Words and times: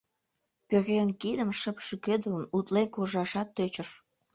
Пӧръеҥ 0.67 1.09
кидым 1.21 1.51
шып 1.59 1.77
шӱкедылын, 1.85 2.45
утлен 2.57 2.87
куржашат 2.93 3.47
тӧчыш. 3.55 3.89